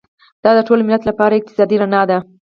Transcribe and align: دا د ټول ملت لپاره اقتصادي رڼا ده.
دا 0.43 0.51
د 0.57 0.59
ټول 0.67 0.79
ملت 0.87 1.01
لپاره 1.09 1.33
اقتصادي 1.37 1.75
رڼا 1.81 2.01
ده. 2.09 2.17